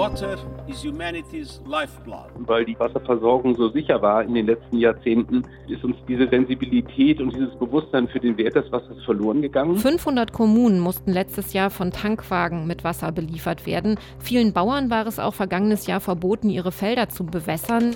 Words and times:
Water 0.00 0.38
is 0.66 0.82
humanity's 0.82 1.60
lifeblood. 1.66 2.30
Weil 2.46 2.64
die 2.64 2.78
Wasserversorgung 2.80 3.54
so 3.54 3.68
sicher 3.68 4.00
war 4.00 4.24
in 4.24 4.32
den 4.32 4.46
letzten 4.46 4.78
Jahrzehnten, 4.78 5.44
ist 5.68 5.84
uns 5.84 5.94
diese 6.08 6.26
Sensibilität 6.26 7.20
und 7.20 7.34
dieses 7.36 7.54
Bewusstsein 7.56 8.08
für 8.08 8.18
den 8.18 8.38
Wert 8.38 8.54
des 8.54 8.72
Wassers 8.72 8.96
verloren 9.04 9.42
gegangen. 9.42 9.76
500 9.76 10.32
Kommunen 10.32 10.80
mussten 10.80 11.12
letztes 11.12 11.52
Jahr 11.52 11.68
von 11.68 11.90
Tankwagen 11.90 12.66
mit 12.66 12.82
Wasser 12.82 13.12
beliefert 13.12 13.66
werden. 13.66 13.98
Vielen 14.18 14.54
Bauern 14.54 14.88
war 14.88 15.06
es 15.06 15.18
auch 15.18 15.34
vergangenes 15.34 15.86
Jahr 15.86 16.00
verboten, 16.00 16.48
ihre 16.48 16.72
Felder 16.72 17.10
zu 17.10 17.26
bewässern. 17.26 17.94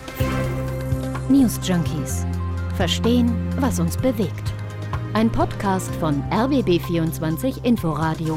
News 1.31 1.59
Junkies. 1.67 2.27
Verstehen, 2.77 3.33
was 3.61 3.81
uns 3.81 3.97
bewegt. 3.97 4.53
Ein 5.15 5.33
Podcast 5.33 5.95
von 5.95 6.23
RBB24 6.25 7.65
Inforadio. 7.65 8.37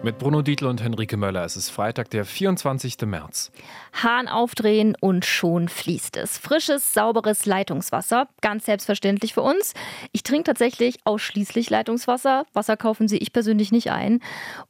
Mit 0.00 0.16
Bruno 0.18 0.42
Dietl 0.42 0.66
und 0.66 0.80
Henrike 0.80 1.16
Möller. 1.16 1.44
Es 1.44 1.56
ist 1.56 1.70
Freitag, 1.70 2.08
der 2.10 2.24
24. 2.24 2.98
März. 3.04 3.50
Hahn 3.92 4.28
aufdrehen 4.28 4.96
und 5.00 5.24
schon 5.24 5.68
fließt 5.68 6.16
es. 6.16 6.38
Frisches, 6.38 6.94
sauberes 6.94 7.46
Leitungswasser. 7.46 8.28
Ganz 8.40 8.66
selbstverständlich 8.66 9.34
für 9.34 9.42
uns. 9.42 9.74
Ich 10.12 10.22
trinke 10.22 10.44
tatsächlich 10.44 10.98
ausschließlich 11.02 11.68
Leitungswasser. 11.68 12.46
Wasser 12.52 12.76
kaufen 12.76 13.08
sie 13.08 13.18
ich 13.18 13.32
persönlich 13.32 13.72
nicht 13.72 13.90
ein. 13.90 14.20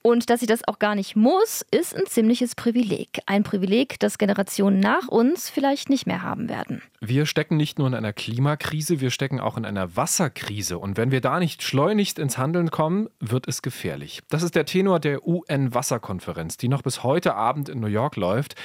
Und 0.01 0.31
dass 0.31 0.41
ich 0.41 0.49
das 0.49 0.67
auch 0.67 0.79
gar 0.79 0.95
nicht 0.95 1.15
muss, 1.15 1.63
ist 1.71 1.95
ein 1.95 2.07
ziemliches 2.07 2.55
Privileg. 2.55 3.21
Ein 3.27 3.43
Privileg, 3.43 4.01
das 4.01 4.17
Generationen 4.17 4.81
nach 4.81 5.09
uns 5.09 5.51
vielleicht 5.51 5.91
nicht 5.91 6.07
mehr 6.07 6.23
haben 6.23 6.49
werden. 6.49 6.81
Wir 7.01 7.27
stecken 7.27 7.57
nicht 7.57 7.79
nur 7.79 7.87
in 7.87 7.95
einer 7.95 8.13
Klimakrise, 8.13 9.01
wir 9.01 9.11
stecken 9.11 9.39
auch 9.39 9.57
in 9.57 9.65
einer 9.65 9.97
Wasserkrise. 9.97 10.79
Und 10.79 10.97
wenn 10.97 11.13
wir 11.13 11.21
da 11.21 11.39
nicht 11.39 11.63
schleunigst 11.63 12.19
ins 12.19 12.39
Handeln 12.39 12.73
kommen, 12.73 13.09
wird 13.21 13.47
es 13.47 13.63
gefährlich. 13.63 14.21
Das 14.31 14.43
ist 14.43 14.57
der 14.57 14.65
Tenor 14.65 14.99
der 14.99 15.25
UN-Wasserkonferenz, 15.25 16.57
die 16.57 16.67
noch 16.67 16.83
bis 16.83 17.05
heute 17.05 17.37
Abend 17.37 17.69
in 17.69 17.79
New 17.79 17.87
York 17.87 18.17
läuft. 18.17 18.57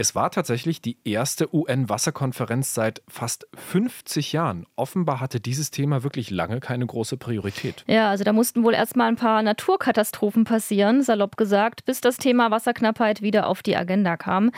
Es 0.00 0.14
war 0.14 0.30
tatsächlich 0.30 0.80
die 0.80 0.96
erste 1.02 1.52
UN-Wasserkonferenz 1.52 2.72
seit 2.72 3.02
fast 3.08 3.48
50 3.56 4.32
Jahren. 4.32 4.64
Offenbar 4.76 5.18
hatte 5.18 5.40
dieses 5.40 5.72
Thema 5.72 6.04
wirklich 6.04 6.30
lange 6.30 6.60
keine 6.60 6.86
große 6.86 7.16
Priorität. 7.16 7.82
Ja, 7.88 8.08
also 8.08 8.22
da 8.22 8.32
mussten 8.32 8.62
wohl 8.62 8.74
erst 8.74 8.94
mal 8.94 9.08
ein 9.08 9.16
paar 9.16 9.42
Naturkatastrophen 9.42 10.44
passieren, 10.44 11.02
salopp 11.02 11.36
gesagt, 11.36 11.84
bis 11.84 12.00
das 12.00 12.16
Thema 12.16 12.52
Wasserknappheit 12.52 13.22
wieder 13.22 13.48
auf 13.48 13.64
die 13.64 13.76
Agenda 13.76 14.16
kam. 14.16 14.52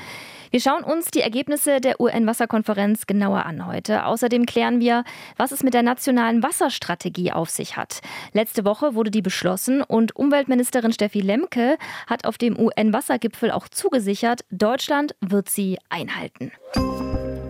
Wir 0.50 0.60
schauen 0.60 0.84
uns 0.84 1.10
die 1.10 1.22
Ergebnisse 1.22 1.80
der 1.80 2.00
UN-Wasserkonferenz 2.00 3.06
genauer 3.06 3.46
an 3.46 3.66
heute. 3.66 4.04
Außerdem 4.04 4.44
klären 4.44 4.80
wir, 4.80 5.04
was 5.38 5.52
es 5.52 5.62
mit 5.62 5.72
der 5.72 5.84
nationalen 5.84 6.42
Wasserstrategie 6.42 7.32
auf 7.32 7.48
sich 7.48 7.78
hat. 7.78 8.00
Letzte 8.34 8.66
Woche 8.66 8.94
wurde 8.94 9.10
die 9.10 9.22
beschlossen 9.22 9.80
und 9.80 10.14
Umweltministerin 10.16 10.92
Steffi 10.92 11.20
Lemke 11.20 11.78
hat 12.06 12.26
auf 12.26 12.36
dem 12.36 12.58
UN-Wassergipfel 12.58 13.52
auch 13.52 13.68
zugesichert, 13.68 14.40
Deutschland 14.50 15.14
wird 15.30 15.48
sie 15.48 15.78
einhalten. 15.88 16.52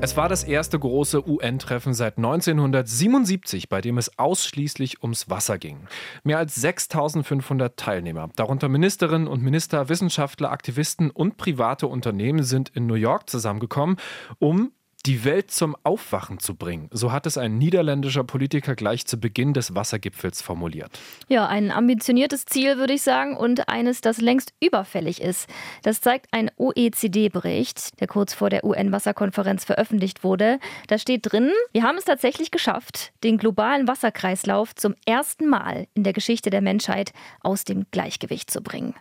Es 0.03 0.17
war 0.17 0.31
das 0.31 0.45
erste 0.45 0.78
große 0.78 1.28
UN-Treffen 1.28 1.92
seit 1.92 2.17
1977, 2.17 3.69
bei 3.69 3.83
dem 3.83 3.98
es 3.98 4.19
ausschließlich 4.19 5.03
ums 5.03 5.28
Wasser 5.28 5.59
ging. 5.59 5.89
Mehr 6.25 6.39
als 6.39 6.55
6500 6.55 7.77
Teilnehmer, 7.77 8.31
darunter 8.34 8.70
Ministerinnen 8.70 9.28
und 9.28 9.42
Minister, 9.42 9.91
Wissenschaftler, 9.91 10.53
Aktivisten 10.53 11.11
und 11.11 11.37
private 11.37 11.87
Unternehmen 11.87 12.45
sind 12.45 12.70
in 12.70 12.87
New 12.87 12.95
York 12.95 13.28
zusammengekommen, 13.28 13.97
um 14.39 14.72
die 15.06 15.25
Welt 15.25 15.51
zum 15.51 15.77
Aufwachen 15.83 16.39
zu 16.39 16.55
bringen. 16.55 16.89
So 16.93 17.11
hat 17.11 17.27
es 17.27 17.39
ein 17.39 17.56
niederländischer 17.56 18.25
Politiker 18.25 18.75
gleich 18.75 19.06
zu 19.06 19.19
Beginn 19.19 19.55
des 19.55 19.75
Wassergipfels 19.75 20.43
formuliert. 20.43 20.98
Ja, 21.29 21.47
ein 21.47 21.70
ambitioniertes 21.70 22.45
Ziel, 22.45 22.77
würde 22.77 22.93
ich 22.93 23.03
sagen, 23.03 23.37
und 23.37 23.69
eines, 23.69 24.03
das 24.03 24.21
längst 24.21 24.53
überfällig 24.61 25.23
ist. 25.23 25.48
Das 25.83 26.01
zeigt 26.01 26.27
ein 26.33 26.51
OECD-Bericht, 26.56 27.98
der 28.01 28.09
kurz 28.09 28.34
vor 28.34 28.51
der 28.51 28.65
UN-Wasserkonferenz 28.65 29.65
veröffentlicht 29.65 30.23
wurde. 30.23 30.59
Da 30.89 30.98
steht 30.98 31.33
drin, 31.33 31.51
wir 31.73 31.83
haben 31.83 31.97
es 31.97 32.05
tatsächlich 32.05 32.51
geschafft, 32.51 33.12
den 33.25 33.39
globalen 33.39 33.89
Wasserkreislauf 33.89 34.75
zum 34.75 34.94
ersten 35.06 35.49
Mal 35.49 35.87
in 35.94 36.05
der 36.05 36.12
Geschichte 36.12 36.50
der 36.50 36.60
Menschheit 36.60 37.12
aus 37.41 37.65
dem 37.65 37.87
Gleichgewicht 37.91 38.50
zu 38.50 38.60
bringen. 38.60 38.94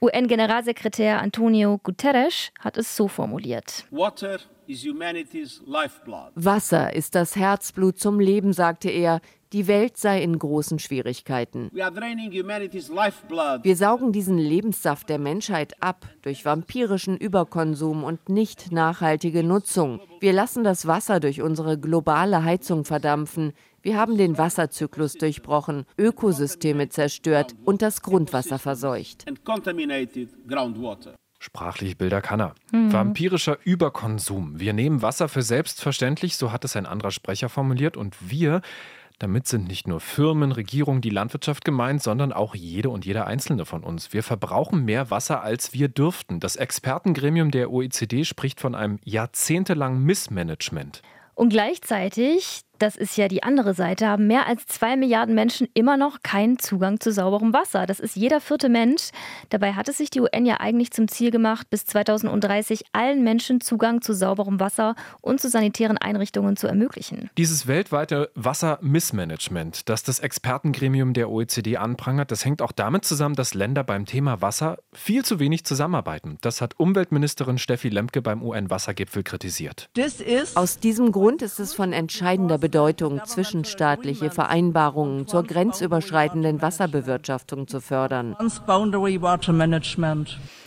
UN-Generalsekretär 0.00 1.20
Antonio 1.22 1.78
Guterres 1.78 2.50
hat 2.60 2.76
es 2.76 2.96
so 2.96 3.08
formuliert. 3.08 3.86
Water. 3.90 4.38
Wasser 6.34 6.94
ist 6.94 7.14
das 7.14 7.36
Herzblut 7.36 7.98
zum 7.98 8.20
Leben, 8.20 8.52
sagte 8.52 8.90
er. 8.90 9.20
Die 9.52 9.68
Welt 9.68 9.96
sei 9.96 10.22
in 10.22 10.38
großen 10.38 10.80
Schwierigkeiten. 10.80 11.70
Wir 11.72 13.76
saugen 13.76 14.12
diesen 14.12 14.38
Lebenssaft 14.38 15.08
der 15.08 15.18
Menschheit 15.18 15.80
ab 15.80 16.08
durch 16.22 16.44
vampirischen 16.44 17.16
Überkonsum 17.16 18.02
und 18.02 18.28
nicht 18.28 18.72
nachhaltige 18.72 19.44
Nutzung. 19.44 20.00
Wir 20.20 20.32
lassen 20.32 20.64
das 20.64 20.86
Wasser 20.86 21.20
durch 21.20 21.42
unsere 21.42 21.78
globale 21.78 22.42
Heizung 22.42 22.84
verdampfen. 22.84 23.52
Wir 23.82 23.96
haben 23.96 24.18
den 24.18 24.36
Wasserzyklus 24.36 25.14
durchbrochen, 25.14 25.84
Ökosysteme 25.96 26.88
zerstört 26.88 27.54
und 27.64 27.82
das 27.82 28.02
Grundwasser 28.02 28.58
verseucht. 28.58 29.26
Sprachlich 31.46 31.96
Bilder 31.96 32.22
kann 32.22 32.40
er. 32.40 32.54
Vampirischer 32.72 33.56
Überkonsum. 33.62 34.58
Wir 34.58 34.72
nehmen 34.72 35.00
Wasser 35.00 35.28
für 35.28 35.42
selbstverständlich, 35.42 36.36
so 36.36 36.50
hat 36.50 36.64
es 36.64 36.74
ein 36.74 36.86
anderer 36.86 37.12
Sprecher 37.12 37.48
formuliert. 37.48 37.96
Und 37.96 38.16
wir, 38.28 38.62
damit 39.20 39.46
sind 39.46 39.68
nicht 39.68 39.86
nur 39.86 40.00
Firmen, 40.00 40.50
Regierung, 40.50 41.00
die 41.00 41.10
Landwirtschaft 41.10 41.64
gemeint, 41.64 42.02
sondern 42.02 42.32
auch 42.32 42.56
jede 42.56 42.90
und 42.90 43.06
jeder 43.06 43.28
einzelne 43.28 43.64
von 43.64 43.84
uns. 43.84 44.12
Wir 44.12 44.24
verbrauchen 44.24 44.84
mehr 44.84 45.12
Wasser, 45.12 45.44
als 45.44 45.72
wir 45.72 45.86
dürften. 45.86 46.40
Das 46.40 46.56
Expertengremium 46.56 47.52
der 47.52 47.70
OECD 47.70 48.24
spricht 48.24 48.60
von 48.60 48.74
einem 48.74 48.98
jahrzehntelangen 49.04 50.02
Missmanagement. 50.02 51.00
Und 51.36 51.50
gleichzeitig, 51.50 52.62
das 52.78 52.96
ist 52.96 53.16
ja 53.16 53.28
die 53.28 53.42
andere 53.42 53.74
Seite, 53.74 54.06
haben 54.06 54.26
mehr 54.26 54.46
als 54.46 54.66
zwei 54.66 54.96
Milliarden 54.96 55.34
Menschen 55.34 55.68
immer 55.74 55.96
noch 55.96 56.22
keinen 56.22 56.58
Zugang 56.58 57.00
zu 57.00 57.12
sauberem 57.12 57.52
Wasser. 57.52 57.86
Das 57.86 58.00
ist 58.00 58.16
jeder 58.16 58.40
vierte 58.40 58.68
Mensch. 58.68 59.10
Dabei 59.50 59.72
hat 59.72 59.88
es 59.88 59.98
sich 59.98 60.10
die 60.10 60.20
UN 60.20 60.46
ja 60.46 60.60
eigentlich 60.60 60.90
zum 60.90 61.08
Ziel 61.08 61.30
gemacht, 61.30 61.68
bis 61.70 61.86
2030 61.86 62.84
allen 62.92 63.24
Menschen 63.24 63.60
Zugang 63.60 64.02
zu 64.02 64.12
sauberem 64.12 64.60
Wasser 64.60 64.94
und 65.22 65.40
zu 65.40 65.48
sanitären 65.48 65.98
Einrichtungen 65.98 66.56
zu 66.56 66.66
ermöglichen. 66.66 67.30
Dieses 67.38 67.66
weltweite 67.66 68.30
Wassermissmanagement, 68.34 69.88
das 69.88 70.02
das 70.02 70.20
Expertengremium 70.20 71.12
der 71.12 71.30
OECD 71.30 71.78
anprangert, 71.78 72.30
das 72.30 72.44
hängt 72.44 72.62
auch 72.62 72.72
damit 72.72 73.04
zusammen, 73.04 73.34
dass 73.34 73.54
Länder 73.54 73.84
beim 73.84 74.04
Thema 74.04 74.42
Wasser 74.42 74.78
viel 74.92 75.24
zu 75.24 75.38
wenig 75.38 75.64
zusammenarbeiten. 75.64 76.38
Das 76.42 76.60
hat 76.60 76.78
Umweltministerin 76.78 77.58
Steffi 77.58 77.88
Lemke 77.88 78.22
beim 78.22 78.42
UN-Wassergipfel 78.42 79.22
kritisiert. 79.22 79.88
Aus 80.54 80.78
diesem 80.78 81.12
Grund 81.12 81.42
ist 81.42 81.58
es 81.58 81.72
von 81.72 81.92
entscheidender 81.92 82.58
Bedeutung, 82.58 82.65
zwischenstaatliche 83.24 84.30
Vereinbarungen 84.30 85.26
zur 85.26 85.42
grenzüberschreitenden 85.42 86.62
Wasserbewirtschaftung 86.62 87.68
zu 87.68 87.80
fördern. 87.80 88.36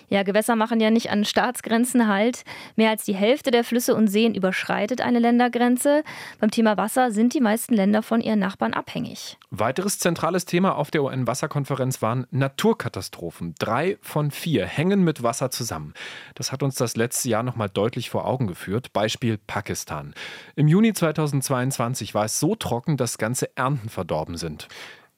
Ja, 0.09 0.23
Gewässer 0.23 0.55
machen 0.55 0.79
ja 0.79 0.89
nicht 0.89 1.11
an 1.11 1.23
Staatsgrenzen 1.23 2.07
halt. 2.07 2.43
Mehr 2.75 2.89
als 2.89 3.05
die 3.05 3.15
Hälfte 3.15 3.51
der 3.51 3.63
Flüsse 3.63 3.95
und 3.95 4.07
Seen 4.07 4.33
überschreitet 4.33 5.01
eine 5.01 5.19
Ländergrenze. 5.19 6.03
Beim 6.39 6.51
Thema 6.51 6.77
Wasser 6.77 7.11
sind 7.11 7.33
die 7.33 7.41
meisten 7.41 7.75
Länder 7.75 8.01
von 8.01 8.21
ihren 8.21 8.39
Nachbarn 8.39 8.73
abhängig. 8.73 9.37
Weiteres 9.51 9.99
zentrales 9.99 10.45
Thema 10.45 10.75
auf 10.75 10.89
der 10.91 11.03
UN-Wasserkonferenz 11.03 12.01
waren 12.01 12.25
Naturkatastrophen. 12.31 13.55
Drei 13.59 13.97
von 14.01 14.31
vier 14.31 14.65
hängen 14.65 15.03
mit 15.03 15.21
Wasser 15.21 15.51
zusammen. 15.51 15.93
Das 16.35 16.51
hat 16.51 16.63
uns 16.63 16.75
das 16.75 16.95
letzte 16.95 17.29
Jahr 17.29 17.43
nochmal 17.43 17.69
deutlich 17.69 18.09
vor 18.09 18.25
Augen 18.25 18.47
geführt. 18.47 18.93
Beispiel 18.93 19.37
Pakistan. 19.37 20.13
Im 20.55 20.67
Juni 20.67 20.93
2022 20.93 22.15
war 22.15 22.25
es 22.25 22.39
so 22.39 22.55
trocken, 22.55 22.97
dass 22.97 23.17
ganze 23.17 23.55
Ernten 23.55 23.89
verdorben 23.89 24.37
sind. 24.37 24.67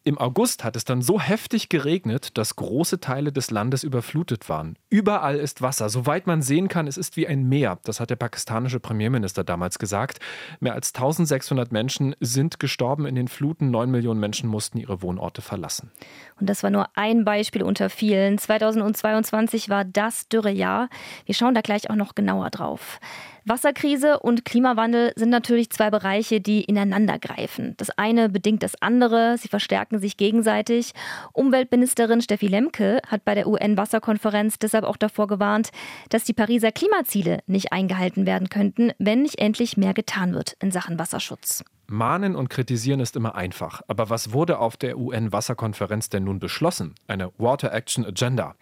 Im 0.04 0.18
August 0.18 0.64
hat 0.64 0.76
es 0.76 0.84
dann 0.84 1.04
so 1.04 1.22
heftig 1.22 1.70
geregnet, 1.70 2.36
dass 2.36 2.56
große 2.56 3.02
Teile 3.02 3.32
des 3.32 3.52
Landes 3.52 3.84
überflutet 3.84 4.50
waren. 4.50 4.76
Überall 4.90 5.38
ist 5.38 5.62
Wasser, 5.62 5.90
soweit 5.90 6.26
man 6.26 6.42
sehen 6.42 6.70
kann, 6.70 6.88
es 6.88 6.98
ist 6.98 7.18
wie 7.18 7.28
ein 7.28 7.48
Meer. 7.48 7.78
Das 7.84 8.00
hat 8.00 8.10
der 8.10 8.16
pakistanische 8.16 8.80
Premierminister 8.80 9.44
damals 9.44 9.78
gesagt. 9.78 10.20
Mehr 10.60 10.74
als 10.74 10.96
1600 10.96 11.72
Menschen 11.72 12.16
sind 12.20 12.60
gestorben 12.60 13.06
in 13.06 13.14
den 13.14 13.28
Fluten, 13.28 13.70
9 13.70 13.92
Millionen 13.92 14.20
Menschen 14.20 14.50
mussten 14.50 14.80
ihre 14.80 15.04
Wohnorte 15.04 15.44
verlassen. 15.44 15.92
Und 16.40 16.50
das 16.50 16.64
war 16.64 16.72
nur 16.72 16.88
ein 16.96 17.24
Beispiel 17.24 17.62
unter 17.62 17.92
vielen. 17.92 18.40
2022 18.40 19.70
war 19.70 19.86
das 19.86 20.28
Dürrejahr. 20.30 20.90
Wir 21.26 21.36
schauen 21.36 21.54
da 21.54 21.62
gleich 21.62 21.92
auch 21.92 21.96
noch 21.96 22.16
genauer 22.16 22.50
drauf. 22.50 23.00
Wasserkrise 23.46 24.20
und 24.20 24.46
Klimawandel 24.46 25.14
sind 25.16 25.30
natürlich 25.30 25.72
zwei 25.72 25.90
Bereiche, 25.90 26.42
die 26.42 26.64
ineinander 26.64 27.18
greifen. 27.18 27.74
Das 27.78 27.90
eine 27.90 28.30
bedingt 28.30 28.62
das 28.62 28.80
andere, 28.82 29.38
sie 29.40 29.48
verstärken 29.48 30.00
sich 30.00 30.16
gegenseitig. 30.16 30.94
Umweltministerin 31.34 32.22
Steffi 32.22 32.48
Lemke 32.48 33.02
hat 33.08 33.26
bei 33.26 33.34
der 33.34 33.48
UN-Wasserkonferenz 33.48 34.60
deshalb 34.60 34.86
auch 34.86 34.98
davor 34.98 35.28
gewarnt, 35.28 35.72
dass 36.10 36.24
die 36.24 36.34
Pariser 36.34 36.72
Klimaziele 36.72 37.40
nicht 37.48 37.74
eingehalten 37.74 38.28
werden 38.28 38.50
könnten, 38.50 38.92
wenn 39.00 39.24
nicht 39.24 39.40
endlich 39.40 39.76
mehr 39.76 39.96
getan 39.96 40.34
wird 40.34 40.56
in 40.60 40.72
Sachen 40.72 41.00
Wasserschutz. 41.00 41.64
Mahnen 41.88 42.36
und 42.36 42.50
kritisieren 42.50 43.00
ist 43.00 43.16
immer 43.16 43.36
einfach. 43.36 43.82
Aber 43.88 44.10
was 44.10 44.32
wurde 44.32 44.60
auf 44.60 44.78
der 44.78 44.98
UN-Wasserkonferenz 44.98 46.10
denn 46.10 46.24
nun 46.24 46.40
beschlossen? 46.40 46.96
Eine 47.08 47.32
Water 47.38 47.74
Action 47.74 48.06
Agenda. 48.06 48.56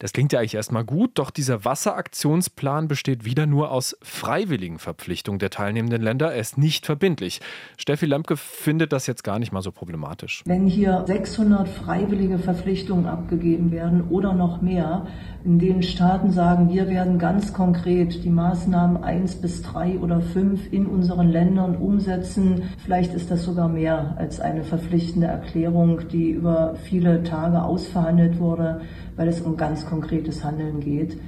Das 0.00 0.14
klingt 0.14 0.32
ja 0.32 0.38
eigentlich 0.38 0.54
erstmal 0.54 0.82
gut, 0.82 1.10
doch 1.18 1.30
dieser 1.30 1.66
Wasseraktionsplan 1.66 2.88
besteht 2.88 3.26
wieder 3.26 3.44
nur 3.44 3.70
aus 3.70 3.98
freiwilligen 4.00 4.78
Verpflichtungen 4.78 5.38
der 5.38 5.50
teilnehmenden 5.50 6.00
Länder. 6.00 6.32
Er 6.32 6.40
ist 6.40 6.56
nicht 6.56 6.86
verbindlich. 6.86 7.42
Steffi 7.76 8.06
Lemke 8.06 8.38
findet 8.38 8.94
das 8.94 9.06
jetzt 9.06 9.22
gar 9.24 9.38
nicht 9.38 9.52
mal 9.52 9.60
so 9.60 9.72
problematisch. 9.72 10.42
Wenn 10.46 10.66
hier 10.66 11.04
600 11.06 11.68
freiwillige 11.68 12.38
Verpflichtungen 12.38 13.04
abgegeben 13.04 13.72
werden 13.72 14.08
oder 14.08 14.32
noch 14.32 14.62
mehr, 14.62 15.06
in 15.44 15.58
denen 15.58 15.82
Staaten 15.82 16.30
sagen, 16.30 16.70
wir 16.70 16.88
werden 16.88 17.18
ganz 17.18 17.52
konkret 17.52 18.24
die 18.24 18.30
Maßnahmen 18.30 19.04
1 19.04 19.42
bis 19.42 19.60
3 19.60 19.98
oder 19.98 20.22
5 20.22 20.72
in 20.72 20.86
unseren 20.86 21.28
Ländern 21.28 21.76
umsetzen, 21.76 22.62
vielleicht 22.82 23.12
ist 23.12 23.30
das 23.30 23.44
sogar 23.44 23.68
mehr 23.68 24.14
als 24.16 24.40
eine 24.40 24.64
verpflichtende 24.64 25.26
Erklärung, 25.26 26.08
die 26.08 26.30
über 26.30 26.74
viele 26.84 27.22
Tage 27.22 27.62
ausverhandelt 27.62 28.38
wurde, 28.38 28.80
weil 29.16 29.28
es 29.28 29.40
um 29.40 29.56
ganz 29.56 29.86
konkretes 29.86 30.44
Handeln 30.44 30.80
geht. 30.80 31.18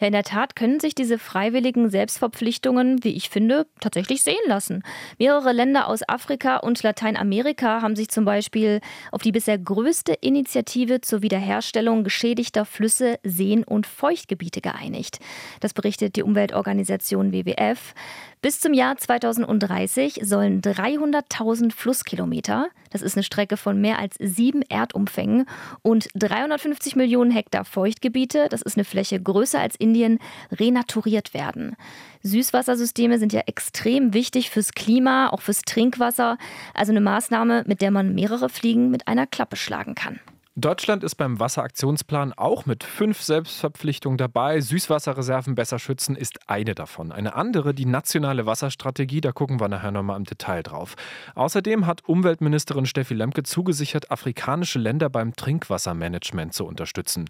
Ja, 0.00 0.06
in 0.06 0.12
der 0.12 0.22
Tat 0.22 0.56
können 0.56 0.80
sich 0.80 0.94
diese 0.94 1.18
freiwilligen 1.18 1.90
Selbstverpflichtungen, 1.90 3.04
wie 3.04 3.14
ich 3.14 3.30
finde, 3.30 3.66
tatsächlich 3.80 4.22
sehen 4.22 4.36
lassen. 4.46 4.82
Mehrere 5.18 5.52
Länder 5.52 5.88
aus 5.88 6.00
Afrika 6.08 6.56
und 6.56 6.82
Lateinamerika 6.82 7.82
haben 7.82 7.96
sich 7.96 8.08
zum 8.08 8.24
Beispiel 8.24 8.80
auf 9.12 9.22
die 9.22 9.32
bisher 9.32 9.58
größte 9.58 10.14
Initiative 10.20 11.00
zur 11.00 11.22
Wiederherstellung 11.22 12.04
geschädigter 12.04 12.64
Flüsse, 12.64 13.18
Seen 13.22 13.64
und 13.64 13.86
Feuchtgebiete 13.86 14.60
geeinigt. 14.60 15.18
Das 15.60 15.74
berichtet 15.74 16.16
die 16.16 16.22
Umweltorganisation 16.22 17.32
WWF. 17.32 17.94
Bis 18.44 18.60
zum 18.60 18.74
Jahr 18.74 18.98
2030 18.98 20.20
sollen 20.22 20.60
300.000 20.60 21.72
Flusskilometer, 21.72 22.68
das 22.90 23.00
ist 23.00 23.16
eine 23.16 23.22
Strecke 23.22 23.56
von 23.56 23.80
mehr 23.80 23.98
als 23.98 24.16
sieben 24.20 24.60
Erdumfängen, 24.60 25.46
und 25.80 26.08
350 26.14 26.94
Millionen 26.94 27.30
Hektar 27.30 27.64
Feuchtgebiete, 27.64 28.48
das 28.50 28.60
ist 28.60 28.76
eine 28.76 28.84
Fläche 28.84 29.18
größer 29.18 29.58
als 29.58 29.76
Indien, 29.76 30.18
renaturiert 30.52 31.32
werden. 31.32 31.74
Süßwassersysteme 32.22 33.18
sind 33.18 33.32
ja 33.32 33.40
extrem 33.46 34.12
wichtig 34.12 34.50
fürs 34.50 34.72
Klima, 34.72 35.30
auch 35.30 35.40
fürs 35.40 35.62
Trinkwasser. 35.62 36.36
Also 36.74 36.92
eine 36.92 37.00
Maßnahme, 37.00 37.64
mit 37.66 37.80
der 37.80 37.92
man 37.92 38.14
mehrere 38.14 38.50
Fliegen 38.50 38.90
mit 38.90 39.08
einer 39.08 39.26
Klappe 39.26 39.56
schlagen 39.56 39.94
kann. 39.94 40.20
Deutschland 40.56 41.02
ist 41.02 41.16
beim 41.16 41.40
Wasseraktionsplan 41.40 42.32
auch 42.32 42.64
mit 42.64 42.84
fünf 42.84 43.20
Selbstverpflichtungen 43.20 44.16
dabei. 44.16 44.60
Süßwasserreserven 44.60 45.56
besser 45.56 45.80
schützen 45.80 46.14
ist 46.14 46.48
eine 46.48 46.76
davon. 46.76 47.10
Eine 47.10 47.34
andere, 47.34 47.74
die 47.74 47.86
nationale 47.86 48.46
Wasserstrategie, 48.46 49.20
da 49.20 49.32
gucken 49.32 49.58
wir 49.58 49.66
nachher 49.66 49.90
nochmal 49.90 50.16
im 50.16 50.22
Detail 50.22 50.62
drauf. 50.62 50.94
Außerdem 51.34 51.86
hat 51.86 52.08
Umweltministerin 52.08 52.86
Steffi 52.86 53.14
Lemke 53.14 53.42
zugesichert, 53.42 54.12
afrikanische 54.12 54.78
Länder 54.78 55.10
beim 55.10 55.34
Trinkwassermanagement 55.34 56.54
zu 56.54 56.66
unterstützen. 56.66 57.24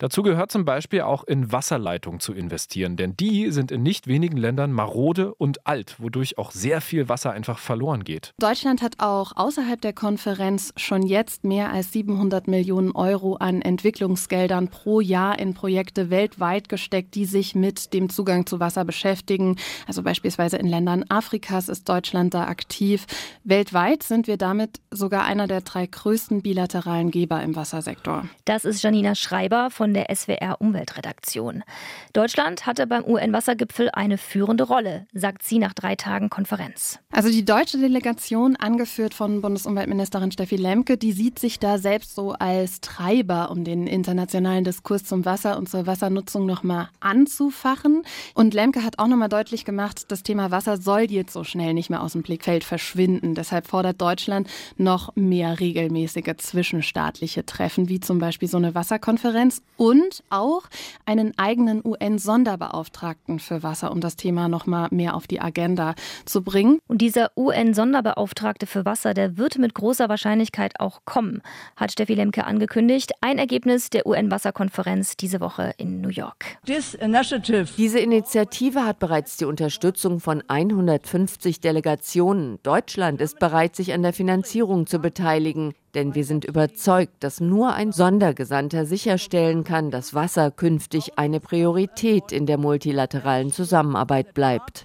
Dazu 0.00 0.22
gehört 0.22 0.52
zum 0.52 0.64
Beispiel 0.64 1.00
auch 1.00 1.24
in 1.24 1.50
Wasserleitungen 1.50 2.20
zu 2.20 2.32
investieren, 2.32 2.96
denn 2.96 3.16
die 3.16 3.50
sind 3.50 3.72
in 3.72 3.82
nicht 3.82 4.06
wenigen 4.06 4.36
Ländern 4.36 4.70
marode 4.70 5.34
und 5.34 5.66
alt, 5.66 5.96
wodurch 5.98 6.38
auch 6.38 6.52
sehr 6.52 6.80
viel 6.80 7.08
Wasser 7.08 7.32
einfach 7.32 7.58
verloren 7.58 8.04
geht. 8.04 8.32
Deutschland 8.38 8.80
hat 8.80 8.94
auch 8.98 9.32
außerhalb 9.34 9.80
der 9.80 9.92
Konferenz 9.92 10.72
schon 10.76 11.02
jetzt 11.02 11.42
mehr 11.42 11.72
als 11.72 11.92
700 11.92 12.46
Millionen 12.46 12.92
Euro 12.92 13.34
an 13.36 13.60
Entwicklungsgeldern 13.60 14.68
pro 14.68 15.00
Jahr 15.00 15.36
in 15.40 15.54
Projekte 15.54 16.10
weltweit 16.10 16.68
gesteckt, 16.68 17.16
die 17.16 17.24
sich 17.24 17.56
mit 17.56 17.92
dem 17.92 18.08
Zugang 18.08 18.46
zu 18.46 18.60
Wasser 18.60 18.84
beschäftigen. 18.84 19.56
Also 19.88 20.04
beispielsweise 20.04 20.58
in 20.58 20.68
Ländern 20.68 21.06
Afrikas 21.08 21.68
ist 21.68 21.88
Deutschland 21.88 22.34
da 22.34 22.44
aktiv. 22.44 23.04
Weltweit 23.42 24.04
sind 24.04 24.28
wir 24.28 24.36
damit 24.36 24.80
sogar 24.92 25.24
einer 25.24 25.48
der 25.48 25.62
drei 25.62 25.86
größten 25.86 26.40
bilateralen 26.42 27.10
Geber 27.10 27.42
im 27.42 27.56
Wassersektor. 27.56 28.26
Das 28.44 28.64
ist 28.64 28.80
Janina 28.80 29.16
Schreiber 29.16 29.70
von 29.70 29.87
von 29.88 29.94
der 29.94 30.14
SWR 30.14 30.60
Umweltredaktion. 30.60 31.64
Deutschland 32.12 32.66
hatte 32.66 32.86
beim 32.86 33.04
UN-Wassergipfel 33.04 33.88
eine 33.90 34.18
führende 34.18 34.64
Rolle, 34.64 35.06
sagt 35.14 35.42
sie 35.42 35.58
nach 35.58 35.72
drei 35.72 35.96
Tagen 35.96 36.28
Konferenz. 36.28 36.98
Also 37.10 37.30
die 37.30 37.42
deutsche 37.42 37.78
Delegation, 37.78 38.54
angeführt 38.56 39.14
von 39.14 39.40
Bundesumweltministerin 39.40 40.30
Steffi 40.30 40.56
Lemke, 40.56 40.98
die 40.98 41.12
sieht 41.12 41.38
sich 41.38 41.58
da 41.58 41.78
selbst 41.78 42.14
so 42.14 42.32
als 42.32 42.82
Treiber, 42.82 43.50
um 43.50 43.64
den 43.64 43.86
internationalen 43.86 44.62
Diskurs 44.62 45.04
zum 45.04 45.24
Wasser 45.24 45.56
und 45.56 45.70
zur 45.70 45.86
Wassernutzung 45.86 46.44
nochmal 46.44 46.90
anzufachen. 47.00 48.02
Und 48.34 48.52
Lemke 48.52 48.84
hat 48.84 48.98
auch 48.98 49.06
nochmal 49.06 49.30
deutlich 49.30 49.64
gemacht, 49.64 50.04
das 50.08 50.22
Thema 50.22 50.50
Wasser 50.50 50.76
soll 50.76 51.10
jetzt 51.10 51.32
so 51.32 51.44
schnell 51.44 51.72
nicht 51.72 51.88
mehr 51.88 52.02
aus 52.02 52.12
dem 52.12 52.20
Blickfeld 52.20 52.62
verschwinden. 52.62 53.34
Deshalb 53.34 53.68
fordert 53.68 54.02
Deutschland 54.02 54.48
noch 54.76 55.16
mehr 55.16 55.60
regelmäßige 55.60 56.36
zwischenstaatliche 56.36 57.46
Treffen, 57.46 57.88
wie 57.88 58.00
zum 58.00 58.18
Beispiel 58.18 58.48
so 58.48 58.58
eine 58.58 58.74
Wasserkonferenz 58.74 59.62
und 59.78 60.22
auch 60.28 60.64
einen 61.06 61.38
eigenen 61.38 61.80
UN-Sonderbeauftragten 61.84 63.38
für 63.38 63.62
Wasser, 63.62 63.90
um 63.92 64.00
das 64.00 64.16
Thema 64.16 64.48
noch 64.48 64.66
mal 64.66 64.88
mehr 64.90 65.14
auf 65.14 65.26
die 65.26 65.40
Agenda 65.40 65.94
zu 66.26 66.42
bringen. 66.42 66.80
Und 66.88 67.00
dieser 67.00 67.30
UN-Sonderbeauftragte 67.36 68.66
für 68.66 68.84
Wasser, 68.84 69.14
der 69.14 69.38
wird 69.38 69.56
mit 69.56 69.74
großer 69.74 70.08
Wahrscheinlichkeit 70.10 70.80
auch 70.80 71.00
kommen, 71.04 71.40
hat 71.76 71.92
Steffi 71.92 72.14
Lemke 72.14 72.44
angekündigt. 72.44 73.12
Ein 73.20 73.38
Ergebnis 73.38 73.88
der 73.88 74.06
UN-Wasserkonferenz 74.06 75.16
diese 75.16 75.40
Woche 75.40 75.72
in 75.78 76.00
New 76.00 76.08
York. 76.08 76.58
Diese 76.66 77.98
Initiative 78.00 78.84
hat 78.84 78.98
bereits 78.98 79.36
die 79.36 79.44
Unterstützung 79.44 80.18
von 80.18 80.42
150 80.48 81.60
Delegationen. 81.60 82.58
Deutschland 82.64 83.20
ist 83.20 83.38
bereit, 83.38 83.76
sich 83.76 83.92
an 83.92 84.02
der 84.02 84.12
Finanzierung 84.12 84.88
zu 84.88 84.98
beteiligen. 84.98 85.74
Denn 85.98 86.14
wir 86.14 86.24
sind 86.24 86.44
überzeugt, 86.44 87.24
dass 87.24 87.40
nur 87.40 87.74
ein 87.74 87.90
Sondergesandter 87.90 88.86
sicherstellen 88.86 89.64
kann, 89.64 89.90
dass 89.90 90.14
Wasser 90.14 90.52
künftig 90.52 91.18
eine 91.18 91.40
Priorität 91.40 92.30
in 92.30 92.46
der 92.46 92.56
multilateralen 92.56 93.50
Zusammenarbeit 93.50 94.32
bleibt. 94.32 94.84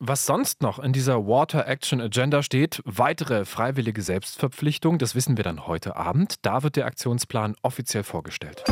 Was 0.00 0.26
sonst 0.26 0.62
noch 0.62 0.78
in 0.80 0.92
dieser 0.92 1.28
Water 1.28 1.68
Action 1.68 2.00
Agenda 2.00 2.42
steht, 2.42 2.82
weitere 2.84 3.44
freiwillige 3.44 4.02
Selbstverpflichtung, 4.02 4.98
das 4.98 5.14
wissen 5.14 5.36
wir 5.36 5.44
dann 5.44 5.68
heute 5.68 5.94
Abend. 5.94 6.34
Da 6.42 6.64
wird 6.64 6.74
der 6.74 6.86
Aktionsplan 6.86 7.54
offiziell 7.62 8.02
vorgestellt. 8.02 8.64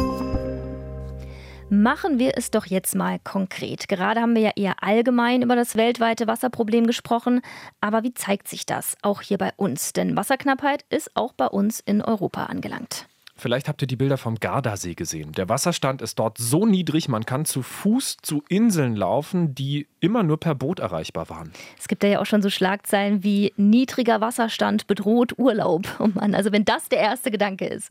Machen 1.72 2.18
wir 2.18 2.36
es 2.36 2.50
doch 2.50 2.66
jetzt 2.66 2.96
mal 2.96 3.20
konkret. 3.20 3.86
Gerade 3.86 4.20
haben 4.20 4.34
wir 4.34 4.42
ja 4.42 4.50
eher 4.56 4.82
allgemein 4.82 5.42
über 5.42 5.54
das 5.54 5.76
weltweite 5.76 6.26
Wasserproblem 6.26 6.84
gesprochen. 6.84 7.42
Aber 7.80 8.02
wie 8.02 8.12
zeigt 8.12 8.48
sich 8.48 8.66
das 8.66 8.96
auch 9.02 9.22
hier 9.22 9.38
bei 9.38 9.52
uns? 9.56 9.92
Denn 9.92 10.16
Wasserknappheit 10.16 10.84
ist 10.90 11.12
auch 11.14 11.32
bei 11.32 11.46
uns 11.46 11.78
in 11.78 12.02
Europa 12.02 12.46
angelangt. 12.46 13.06
Vielleicht 13.40 13.68
habt 13.68 13.80
ihr 13.80 13.88
die 13.88 13.96
Bilder 13.96 14.18
vom 14.18 14.34
Gardasee 14.34 14.94
gesehen. 14.94 15.32
Der 15.32 15.48
Wasserstand 15.48 16.02
ist 16.02 16.18
dort 16.18 16.36
so 16.36 16.66
niedrig, 16.66 17.08
man 17.08 17.24
kann 17.24 17.46
zu 17.46 17.62
Fuß 17.62 18.18
zu 18.20 18.44
Inseln 18.50 18.94
laufen, 18.94 19.54
die 19.54 19.86
immer 20.00 20.22
nur 20.22 20.38
per 20.38 20.54
Boot 20.54 20.78
erreichbar 20.78 21.30
waren. 21.30 21.50
Es 21.78 21.88
gibt 21.88 22.02
ja 22.04 22.20
auch 22.20 22.26
schon 22.26 22.42
so 22.42 22.50
Schlagzeilen 22.50 23.24
wie 23.24 23.54
niedriger 23.56 24.20
Wasserstand 24.20 24.86
bedroht 24.86 25.38
Urlaub. 25.38 25.86
Oh 26.00 26.08
Mann, 26.14 26.34
also 26.34 26.52
wenn 26.52 26.64
das 26.64 26.88
der 26.88 26.98
erste 26.98 27.30
Gedanke 27.30 27.66
ist. 27.66 27.90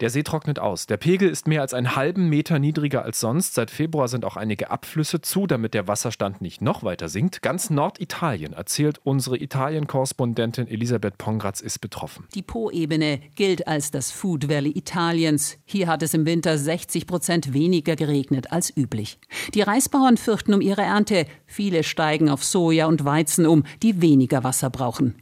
Der 0.00 0.10
See 0.10 0.22
trocknet 0.22 0.58
aus. 0.58 0.86
Der 0.86 0.96
Pegel 0.96 1.28
ist 1.28 1.48
mehr 1.48 1.62
als 1.62 1.74
einen 1.74 1.96
halben 1.96 2.28
Meter 2.28 2.58
niedriger 2.58 3.04
als 3.04 3.18
sonst. 3.18 3.54
Seit 3.54 3.70
Februar 3.70 4.08
sind 4.08 4.24
auch 4.24 4.36
einige 4.36 4.70
Abflüsse 4.70 5.20
zu, 5.20 5.46
damit 5.46 5.74
der 5.74 5.88
Wasserstand 5.88 6.40
nicht 6.40 6.60
noch 6.60 6.82
weiter 6.82 7.08
sinkt. 7.08 7.42
Ganz 7.42 7.70
Norditalien, 7.70 8.52
erzählt 8.52 9.00
unsere 9.02 9.38
Italien-Korrespondentin 9.38 10.68
Elisabeth 10.68 11.18
Pongratz, 11.18 11.60
ist 11.60 11.80
betroffen. 11.80 12.26
Die 12.34 12.42
Po-Ebene 12.42 13.20
gilt 13.34 13.66
als 13.66 13.90
das 13.90 14.10
Food 14.10 14.48
Valley 14.48 14.75
Italiens. 14.76 15.56
Hier 15.64 15.88
hat 15.88 16.02
es 16.02 16.14
im 16.14 16.26
Winter 16.26 16.58
60 16.58 17.06
Prozent 17.06 17.52
weniger 17.52 17.96
geregnet 17.96 18.52
als 18.52 18.76
üblich. 18.76 19.18
Die 19.54 19.62
Reisbauern 19.62 20.16
fürchten 20.16 20.54
um 20.54 20.60
ihre 20.60 20.82
Ernte. 20.82 21.26
Viele 21.46 21.82
steigen 21.82 22.28
auf 22.28 22.44
Soja 22.44 22.86
und 22.86 23.04
Weizen 23.04 23.46
um, 23.46 23.64
die 23.82 24.00
weniger 24.02 24.44
Wasser 24.44 24.70
brauchen. 24.70 25.14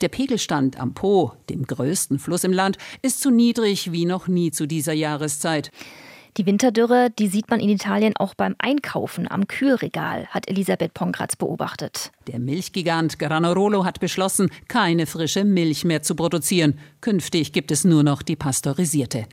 Der 0.00 0.08
Pegelstand 0.08 0.78
am 0.78 0.94
Po, 0.94 1.32
dem 1.48 1.66
größten 1.66 2.18
Fluss 2.18 2.44
im 2.44 2.52
Land, 2.52 2.78
ist 3.02 3.20
so 3.20 3.30
niedrig 3.30 3.92
wie 3.92 4.04
noch 4.04 4.28
nie 4.28 4.50
zu 4.50 4.66
dieser 4.66 4.92
Jahreszeit. 4.92 5.70
Die 6.36 6.46
Winterdürre, 6.46 7.10
die 7.18 7.26
sieht 7.26 7.50
man 7.50 7.58
in 7.58 7.68
Italien 7.68 8.16
auch 8.16 8.34
beim 8.34 8.54
Einkaufen 8.58 9.28
am 9.30 9.48
Kühlregal, 9.48 10.26
hat 10.28 10.48
Elisabeth 10.48 10.94
Pongratz 10.94 11.34
beobachtet. 11.34 12.12
Der 12.28 12.38
Milchgigant 12.38 13.18
Granarolo 13.18 13.84
hat 13.84 13.98
beschlossen, 13.98 14.48
keine 14.68 15.06
frische 15.06 15.44
Milch 15.44 15.84
mehr 15.84 16.02
zu 16.02 16.14
produzieren. 16.14 16.78
Künftig 17.00 17.52
gibt 17.52 17.72
es 17.72 17.84
nur 17.84 18.04
noch 18.04 18.22
die 18.22 18.36
pasteurisierte. 18.36 19.26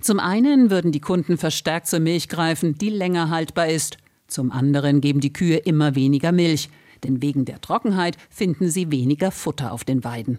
Zum 0.00 0.20
einen 0.20 0.70
würden 0.70 0.92
die 0.92 1.00
Kunden 1.00 1.36
verstärkt 1.38 1.88
zur 1.88 2.00
Milch 2.00 2.28
greifen, 2.28 2.76
die 2.76 2.90
länger 2.90 3.30
haltbar 3.30 3.68
ist. 3.68 3.98
Zum 4.28 4.52
anderen 4.52 5.00
geben 5.00 5.20
die 5.20 5.32
Kühe 5.32 5.56
immer 5.56 5.94
weniger 5.94 6.32
Milch, 6.32 6.70
denn 7.02 7.20
wegen 7.20 7.44
der 7.44 7.60
Trockenheit 7.60 8.16
finden 8.30 8.70
sie 8.70 8.90
weniger 8.90 9.30
Futter 9.30 9.72
auf 9.72 9.84
den 9.84 10.04
Weiden. 10.04 10.38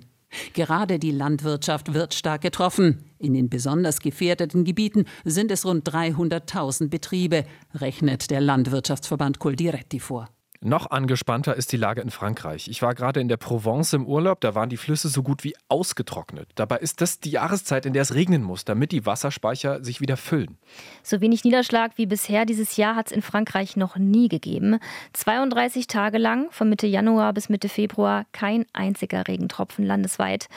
Gerade 0.53 0.99
die 0.99 1.11
Landwirtschaft 1.11 1.93
wird 1.93 2.13
stark 2.13 2.41
getroffen. 2.41 3.03
In 3.25 3.33
den 3.33 3.49
besonders 3.49 4.01
gefährdeten 4.01 4.65
Gebieten 4.65 5.05
sind 5.23 5.49
es 5.49 5.65
rund 5.65 5.89
300.000 5.89 6.89
Betriebe, 6.89 7.43
rechnet 7.73 8.29
der 8.29 8.39
Landwirtschaftsverband 8.39 9.39
Coldiretti 9.39 9.99
vor. 9.99 10.29
Noch 10.61 10.89
angespannter 10.91 11.55
ist 11.55 11.71
die 11.71 11.77
Lage 11.77 12.01
in 12.01 12.09
Frankreich. 12.09 12.67
Ich 12.67 12.81
war 12.81 12.95
gerade 12.95 13.19
in 13.19 13.27
der 13.27 13.37
Provence 13.37 13.93
im 13.93 14.05
Urlaub, 14.05 14.41
da 14.41 14.55
waren 14.55 14.69
die 14.69 14.77
Flüsse 14.77 15.09
so 15.09 15.23
gut 15.23 15.43
wie 15.43 15.55
ausgetrocknet. 15.67 16.49
Dabei 16.55 16.77
ist 16.77 17.01
das 17.01 17.19
die 17.19 17.31
Jahreszeit, 17.31 17.85
in 17.85 17.93
der 17.93 18.01
es 18.01 18.13
regnen 18.13 18.41
muss, 18.41 18.65
damit 18.65 18.91
die 18.91 19.05
Wasserspeicher 19.05 19.83
sich 19.83 20.01
wieder 20.01 20.17
füllen. 20.17 20.57
So 21.03 21.21
wenig 21.21 21.43
Niederschlag 21.43 21.91
wie 21.97 22.05
bisher 22.05 22.45
dieses 22.45 22.77
Jahr 22.77 22.95
hat 22.95 23.07
es 23.07 23.11
in 23.11 23.21
Frankreich 23.21 23.77
noch 23.77 23.97
nie 23.97 24.27
gegeben. 24.27 24.79
32 25.13 25.87
Tage 25.87 26.17
lang, 26.17 26.47
von 26.51 26.69
Mitte 26.69 26.87
Januar 26.87 27.33
bis 27.33 27.49
Mitte 27.49 27.69
Februar, 27.69 28.25
kein 28.31 28.65
einziger 28.73 29.27
Regentropfen 29.27 29.85
landesweit. 29.85 30.47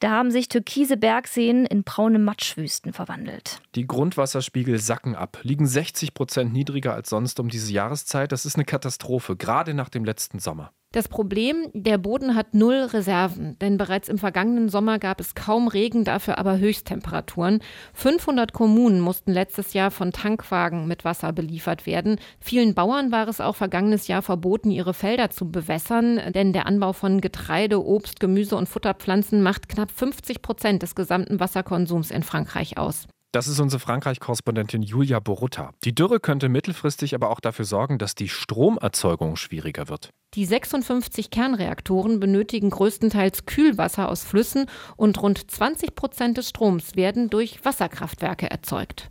Da 0.00 0.10
haben 0.10 0.30
sich 0.30 0.48
türkise 0.48 0.96
Bergseen 0.96 1.64
in 1.66 1.84
braune 1.84 2.18
Matschwüsten 2.18 2.92
verwandelt. 2.92 3.60
Die 3.74 3.86
Grundwasserspiegel 3.86 4.78
sacken 4.78 5.14
ab, 5.14 5.38
liegen 5.42 5.66
60 5.66 6.14
Prozent 6.14 6.52
niedriger 6.52 6.94
als 6.94 7.08
sonst 7.08 7.40
um 7.40 7.48
diese 7.48 7.72
Jahreszeit. 7.72 8.32
Das 8.32 8.44
ist 8.44 8.56
eine 8.56 8.64
Katastrophe, 8.64 9.36
gerade 9.44 9.74
nach 9.74 9.88
dem 9.88 10.04
letzten 10.04 10.38
Sommer. 10.38 10.72
Das 10.94 11.08
Problem, 11.08 11.66
der 11.72 11.98
Boden 11.98 12.36
hat 12.36 12.54
null 12.54 12.88
Reserven, 12.92 13.58
denn 13.58 13.78
bereits 13.78 14.08
im 14.08 14.16
vergangenen 14.16 14.68
Sommer 14.68 15.00
gab 15.00 15.20
es 15.20 15.34
kaum 15.34 15.66
Regen, 15.66 16.04
dafür 16.04 16.38
aber 16.38 16.58
Höchsttemperaturen. 16.58 17.58
500 17.94 18.52
Kommunen 18.52 19.00
mussten 19.00 19.32
letztes 19.32 19.72
Jahr 19.72 19.90
von 19.90 20.12
Tankwagen 20.12 20.86
mit 20.86 21.04
Wasser 21.04 21.32
beliefert 21.32 21.84
werden. 21.84 22.20
Vielen 22.38 22.74
Bauern 22.74 23.10
war 23.10 23.26
es 23.26 23.40
auch 23.40 23.56
vergangenes 23.56 24.06
Jahr 24.06 24.22
verboten, 24.22 24.70
ihre 24.70 24.94
Felder 24.94 25.30
zu 25.30 25.50
bewässern, 25.50 26.20
denn 26.32 26.52
der 26.52 26.66
Anbau 26.66 26.92
von 26.92 27.20
Getreide, 27.20 27.84
Obst, 27.84 28.20
Gemüse 28.20 28.54
und 28.54 28.68
Futterpflanzen 28.68 29.42
macht 29.42 29.68
knapp 29.68 29.90
50 29.90 30.42
Prozent 30.42 30.84
des 30.84 30.94
gesamten 30.94 31.40
Wasserkonsums 31.40 32.12
in 32.12 32.22
Frankreich 32.22 32.78
aus. 32.78 33.08
Das 33.34 33.48
ist 33.48 33.58
unsere 33.58 33.80
Frankreich-Korrespondentin 33.80 34.82
Julia 34.82 35.18
Borutta. 35.18 35.72
Die 35.82 35.92
Dürre 35.92 36.20
könnte 36.20 36.48
mittelfristig 36.48 37.16
aber 37.16 37.30
auch 37.30 37.40
dafür 37.40 37.64
sorgen, 37.64 37.98
dass 37.98 38.14
die 38.14 38.28
Stromerzeugung 38.28 39.34
schwieriger 39.34 39.88
wird. 39.88 40.10
Die 40.34 40.44
56 40.44 41.30
Kernreaktoren 41.30 42.20
benötigen 42.20 42.70
größtenteils 42.70 43.44
Kühlwasser 43.44 44.08
aus 44.08 44.22
Flüssen 44.22 44.66
und 44.96 45.20
rund 45.20 45.50
20 45.50 45.96
Prozent 45.96 46.38
des 46.38 46.50
Stroms 46.50 46.94
werden 46.94 47.28
durch 47.28 47.64
Wasserkraftwerke 47.64 48.48
erzeugt. 48.48 49.10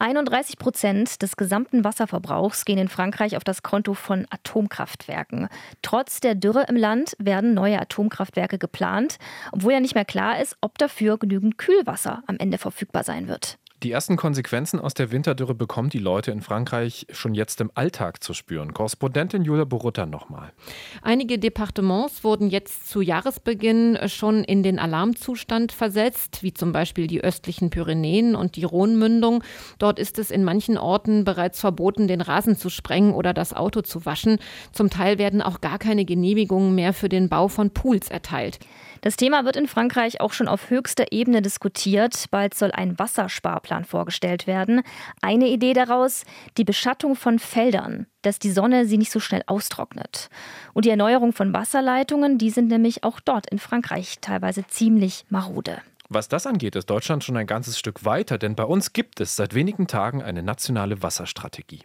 31 0.00 0.58
Prozent 0.58 1.22
des 1.22 1.36
gesamten 1.36 1.82
Wasserverbrauchs 1.82 2.64
gehen 2.64 2.78
in 2.78 2.88
Frankreich 2.88 3.36
auf 3.36 3.42
das 3.42 3.62
Konto 3.62 3.94
von 3.94 4.26
Atomkraftwerken. 4.30 5.48
Trotz 5.82 6.20
der 6.20 6.36
Dürre 6.36 6.66
im 6.68 6.76
Land 6.76 7.16
werden 7.18 7.52
neue 7.52 7.80
Atomkraftwerke 7.80 8.58
geplant, 8.58 9.18
obwohl 9.50 9.72
ja 9.72 9.80
nicht 9.80 9.96
mehr 9.96 10.04
klar 10.04 10.40
ist, 10.40 10.56
ob 10.60 10.78
dafür 10.78 11.18
genügend 11.18 11.58
Kühlwasser 11.58 12.22
am 12.26 12.36
Ende 12.38 12.58
verfügbar 12.58 13.02
sein 13.02 13.26
wird. 13.26 13.58
Die 13.84 13.92
ersten 13.92 14.16
Konsequenzen 14.16 14.80
aus 14.80 14.94
der 14.94 15.12
Winterdürre 15.12 15.54
bekommen 15.54 15.88
die 15.88 16.00
Leute 16.00 16.32
in 16.32 16.40
Frankreich 16.40 17.06
schon 17.12 17.34
jetzt 17.34 17.60
im 17.60 17.70
Alltag 17.74 18.24
zu 18.24 18.34
spüren. 18.34 18.74
Korrespondentin 18.74 19.44
Julia 19.44 19.64
Borutta 19.64 20.04
nochmal. 20.04 20.52
Einige 21.00 21.38
Departements 21.38 22.24
wurden 22.24 22.50
jetzt 22.50 22.90
zu 22.90 23.02
Jahresbeginn 23.02 23.96
schon 24.08 24.42
in 24.42 24.64
den 24.64 24.80
Alarmzustand 24.80 25.70
versetzt, 25.70 26.42
wie 26.42 26.52
zum 26.52 26.72
Beispiel 26.72 27.06
die 27.06 27.22
östlichen 27.22 27.70
Pyrenäen 27.70 28.34
und 28.34 28.56
die 28.56 28.64
Rhonmündung. 28.64 29.44
Dort 29.78 30.00
ist 30.00 30.18
es 30.18 30.32
in 30.32 30.42
manchen 30.42 30.76
Orten 30.76 31.22
bereits 31.22 31.60
verboten, 31.60 32.08
den 32.08 32.20
Rasen 32.20 32.56
zu 32.56 32.70
sprengen 32.70 33.14
oder 33.14 33.32
das 33.32 33.54
Auto 33.54 33.82
zu 33.82 34.04
waschen. 34.04 34.38
Zum 34.72 34.90
Teil 34.90 35.18
werden 35.18 35.40
auch 35.40 35.60
gar 35.60 35.78
keine 35.78 36.04
Genehmigungen 36.04 36.74
mehr 36.74 36.92
für 36.92 37.08
den 37.08 37.28
Bau 37.28 37.46
von 37.46 37.70
Pools 37.70 38.08
erteilt. 38.08 38.58
Das 39.00 39.16
Thema 39.16 39.44
wird 39.44 39.56
in 39.56 39.68
Frankreich 39.68 40.20
auch 40.20 40.32
schon 40.32 40.48
auf 40.48 40.70
höchster 40.70 41.12
Ebene 41.12 41.42
diskutiert. 41.42 42.26
Bald 42.30 42.54
soll 42.54 42.72
ein 42.72 42.98
Wassersparplan 42.98 43.84
vorgestellt 43.84 44.46
werden. 44.46 44.82
Eine 45.22 45.48
Idee 45.48 45.72
daraus, 45.72 46.24
die 46.56 46.64
Beschattung 46.64 47.14
von 47.14 47.38
Feldern, 47.38 48.06
dass 48.22 48.38
die 48.38 48.50
Sonne 48.50 48.86
sie 48.86 48.98
nicht 48.98 49.12
so 49.12 49.20
schnell 49.20 49.42
austrocknet. 49.46 50.28
Und 50.74 50.84
die 50.84 50.90
Erneuerung 50.90 51.32
von 51.32 51.52
Wasserleitungen, 51.52 52.38
die 52.38 52.50
sind 52.50 52.68
nämlich 52.68 53.04
auch 53.04 53.20
dort 53.20 53.48
in 53.50 53.58
Frankreich 53.58 54.18
teilweise 54.20 54.66
ziemlich 54.66 55.24
marode. 55.28 55.78
Was 56.08 56.28
das 56.28 56.46
angeht, 56.46 56.74
ist 56.74 56.88
Deutschland 56.88 57.22
schon 57.22 57.36
ein 57.36 57.46
ganzes 57.46 57.78
Stück 57.78 58.04
weiter, 58.04 58.38
denn 58.38 58.56
bei 58.56 58.64
uns 58.64 58.94
gibt 58.94 59.20
es 59.20 59.36
seit 59.36 59.54
wenigen 59.54 59.86
Tagen 59.86 60.22
eine 60.22 60.42
nationale 60.42 61.02
Wasserstrategie. 61.02 61.82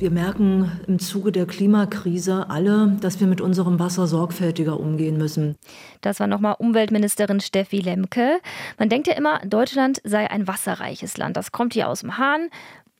Wir 0.00 0.10
merken 0.10 0.80
im 0.86 0.98
Zuge 0.98 1.30
der 1.30 1.44
Klimakrise 1.44 2.48
alle, 2.48 2.96
dass 3.02 3.20
wir 3.20 3.26
mit 3.26 3.42
unserem 3.42 3.78
Wasser 3.78 4.06
sorgfältiger 4.06 4.80
umgehen 4.80 5.18
müssen. 5.18 5.56
Das 6.00 6.20
war 6.20 6.26
nochmal 6.26 6.56
Umweltministerin 6.58 7.40
Steffi 7.40 7.80
Lemke. 7.80 8.40
Man 8.78 8.88
denkt 8.88 9.08
ja 9.08 9.12
immer, 9.12 9.40
Deutschland 9.44 10.00
sei 10.02 10.30
ein 10.30 10.48
wasserreiches 10.48 11.18
Land. 11.18 11.36
Das 11.36 11.52
kommt 11.52 11.74
hier 11.74 11.86
aus 11.86 12.00
dem 12.00 12.16
Hahn 12.16 12.48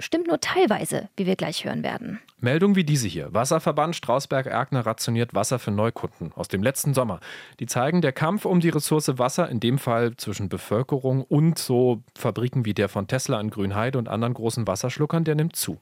stimmt 0.00 0.28
nur 0.28 0.40
teilweise, 0.40 1.09
wie 1.16 1.26
wir 1.26 1.37
gleich 1.37 1.64
hören 1.64 1.83
werden. 1.83 2.21
Meldung 2.38 2.75
wie 2.75 2.85
diese 2.85 3.07
hier. 3.07 3.33
Wasserverband 3.35 3.95
Strausberg-Erkner 3.95 4.87
rationiert 4.87 5.35
Wasser 5.35 5.59
für 5.59 5.71
Neukunden 5.71 6.33
aus 6.35 6.49
dem 6.49 6.62
letzten 6.62 6.95
Sommer. 6.95 7.21
Die 7.59 7.66
zeigen, 7.66 8.00
der 8.00 8.12
Kampf 8.12 8.45
um 8.47 8.61
die 8.61 8.71
Ressource 8.71 9.19
Wasser, 9.19 9.49
in 9.49 9.61
dem 9.61 9.78
Fall 9.78 10.16
zwischen 10.16 10.49
Bevölkerung 10.49 11.23
und 11.23 11.59
so 11.59 12.02
Fabriken 12.16 12.64
wie 12.64 12.75
der 12.75 12.88
von 12.88 13.07
Tesla 13.07 13.40
in 13.40 13.50
Grünheide 13.50 13.99
und 13.99 14.09
anderen 14.09 14.35
großen 14.35 14.66
Wasserschluckern, 14.66 15.25
der 15.25 15.35
nimmt 15.35 15.57
zu. 15.57 15.78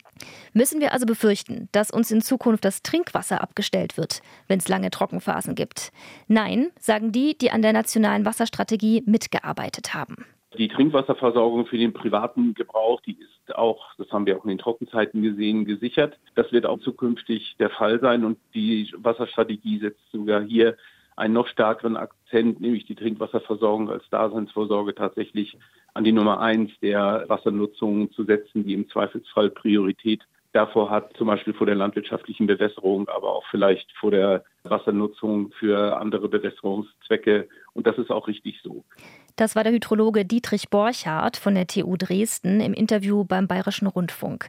Müssen 0.53 0.81
wir 0.81 0.93
also 0.93 1.07
befürchten, 1.07 1.69
dass 1.73 1.91
uns 1.91 2.11
in 2.11 2.23
Zukunft 2.23 2.65
das 2.65 2.83
Trinkwasser 2.83 3.41
abgestellt 3.41 3.97
wird, 3.97 4.21
wenn 4.49 4.59
es 4.59 4.69
lange 4.69 4.91
Trockenphasen 4.91 5.55
gibt? 5.55 5.93
Nein, 6.27 6.71
sagen 6.81 7.13
die, 7.13 7.39
die 7.39 7.51
an 7.51 7.63
der 7.63 7.73
nationalen 7.73 8.25
Wasserstrategie 8.25 9.03
mitgearbeitet 9.07 9.95
haben. 9.95 10.25
Die 10.57 10.69
Trinkwasserversorgung 10.69 11.67
für 11.67 11.79
den 11.79 11.93
privaten 11.93 12.55
Gebrauch, 12.55 13.01
die 13.03 13.13
ist 13.13 13.38
auch, 13.57 13.95
das 13.97 14.11
haben 14.11 14.27
wir 14.27 14.39
auch 14.39 14.45
in 14.45 14.51
den 14.51 14.59
Trockenzeiten 14.59 15.23
gesehen, 15.23 15.65
gesichert. 15.65 16.19
Das 16.35 16.53
wird 16.53 16.67
auch 16.67 16.81
zukünftig 16.81 17.57
der 17.59 17.71
Fall 17.71 18.01
sein 18.01 18.25
und 18.25 18.39
die 18.55 18.93
Wasserstrategie 18.97 19.79
setzt 19.79 20.11
sogar 20.13 20.43
hier 20.43 20.77
einen 21.17 21.35
noch 21.35 21.49
stärkeren 21.49 21.97
Akzent, 21.97 22.61
nämlich 22.61 22.87
die 22.87 22.95
Trinkwasserversorgung 22.95 23.91
als 23.91 24.09
Daseinsvorsorge 24.11 24.95
tatsächlich 24.95 25.59
an 25.95 26.05
die 26.05 26.13
Nummer 26.13 26.41
eins 26.41 26.71
der 26.81 27.25
Wassernutzung 27.29 28.13
zu 28.13 28.25
setzen, 28.25 28.65
die 28.65 28.75
im 28.75 28.89
Zweifelsfall 28.89 29.51
Priorität 29.51 30.23
davor 30.53 30.91
hat, 30.91 31.17
zum 31.17 31.27
Beispiel 31.27 31.55
vor 31.55 31.67
der 31.67 31.75
landwirtschaftlichen 31.75 32.47
Bewässerung, 32.47 33.09
aber 33.09 33.35
auch 33.35 33.45
vielleicht 33.51 33.91
vor 33.93 34.11
der 34.11 34.45
Wassernutzung 34.63 35.51
für 35.59 35.99
andere 35.99 36.29
Bewässerungszwecke. 36.29 37.49
Und 37.75 37.87
das 37.87 37.99
ist 37.99 38.11
auch 38.11 38.29
richtig 38.29 38.61
so. 38.63 38.85
Das 39.39 39.55
war 39.55 39.63
der 39.63 39.73
Hydrologe 39.73 40.25
Dietrich 40.25 40.69
Borchardt 40.69 41.37
von 41.37 41.55
der 41.55 41.69
TU 41.69 41.97
Dresden 41.97 42.61
im 42.61 42.75
Interview 42.75 43.23
beim 43.23 43.47
Bayerischen 43.47 43.87
Rundfunk. 43.87 44.49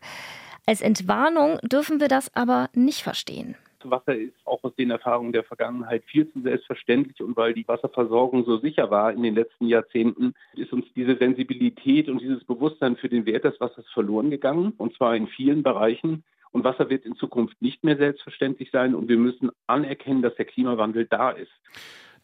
Als 0.65 0.81
Entwarnung 0.81 1.59
dürfen 1.61 1.99
wir 1.99 2.07
das 2.07 2.35
aber 2.35 2.69
nicht 2.73 3.03
verstehen. 3.03 3.55
Wasser 3.83 4.15
ist 4.15 4.33
auch 4.45 4.63
aus 4.63 4.75
den 4.75 4.89
Erfahrungen 4.89 5.31
der 5.31 5.43
Vergangenheit 5.43 6.03
viel 6.05 6.27
zu 6.31 6.41
selbstverständlich 6.41 7.21
und 7.21 7.37
weil 7.37 7.53
die 7.53 7.67
Wasserversorgung 7.67 8.45
so 8.45 8.57
sicher 8.57 8.89
war 8.89 9.13
in 9.13 9.21
den 9.21 9.35
letzten 9.35 9.67
Jahrzehnten, 9.67 10.33
ist 10.55 10.73
uns 10.73 10.85
diese 10.95 11.15
Sensibilität 11.17 12.09
und 12.09 12.19
dieses 12.19 12.43
Bewusstsein 12.43 12.95
für 12.95 13.09
den 13.09 13.27
Wert 13.27 13.43
des 13.43 13.59
Wassers 13.59 13.85
verloren 13.93 14.31
gegangen 14.31 14.73
und 14.77 14.95
zwar 14.95 15.15
in 15.15 15.27
vielen 15.27 15.61
Bereichen. 15.61 16.23
Und 16.51 16.63
Wasser 16.63 16.89
wird 16.89 17.05
in 17.05 17.15
Zukunft 17.15 17.61
nicht 17.61 17.83
mehr 17.83 17.97
selbstverständlich 17.97 18.71
sein 18.71 18.95
und 18.95 19.07
wir 19.07 19.17
müssen 19.17 19.51
anerkennen, 19.67 20.23
dass 20.23 20.33
der 20.33 20.45
Klimawandel 20.45 21.05
da 21.05 21.29
ist. 21.29 21.51